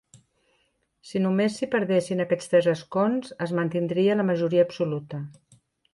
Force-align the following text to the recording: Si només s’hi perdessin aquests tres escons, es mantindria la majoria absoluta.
Si 1.09 1.21
només 1.25 1.57
s’hi 1.59 1.69
perdessin 1.75 2.25
aquests 2.25 2.51
tres 2.53 2.69
escons, 2.73 3.35
es 3.47 3.53
mantindria 3.61 4.19
la 4.23 4.27
majoria 4.31 4.69
absoluta. 4.71 5.25